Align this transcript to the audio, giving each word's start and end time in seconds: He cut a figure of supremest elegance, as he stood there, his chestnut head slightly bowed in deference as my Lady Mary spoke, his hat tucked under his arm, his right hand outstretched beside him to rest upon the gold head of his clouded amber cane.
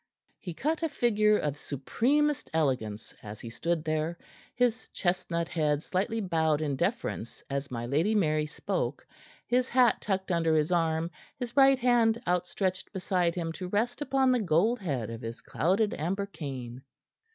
He 0.39 0.55
cut 0.55 0.81
a 0.81 0.89
figure 0.89 1.37
of 1.37 1.57
supremest 1.57 2.49
elegance, 2.55 3.13
as 3.21 3.39
he 3.39 3.51
stood 3.51 3.83
there, 3.83 4.17
his 4.55 4.89
chestnut 4.89 5.47
head 5.47 5.83
slightly 5.83 6.19
bowed 6.19 6.59
in 6.59 6.75
deference 6.75 7.43
as 7.51 7.69
my 7.69 7.85
Lady 7.85 8.15
Mary 8.15 8.47
spoke, 8.47 9.05
his 9.45 9.69
hat 9.69 10.01
tucked 10.01 10.31
under 10.31 10.55
his 10.55 10.71
arm, 10.71 11.11
his 11.37 11.55
right 11.55 11.77
hand 11.77 12.19
outstretched 12.27 12.91
beside 12.91 13.35
him 13.35 13.51
to 13.51 13.67
rest 13.67 14.01
upon 14.01 14.31
the 14.31 14.39
gold 14.41 14.79
head 14.79 15.11
of 15.11 15.21
his 15.21 15.39
clouded 15.39 15.93
amber 15.93 16.25
cane. 16.25 16.81